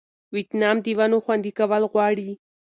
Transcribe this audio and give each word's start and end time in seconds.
ویتنام 0.35 0.77
د 0.85 0.87
ونو 0.97 1.17
خوندي 1.25 1.51
کول 1.59 1.83
غواړي. 1.91 2.29